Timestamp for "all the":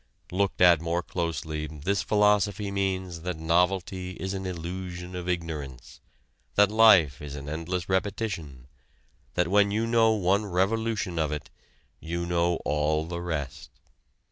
12.65-13.21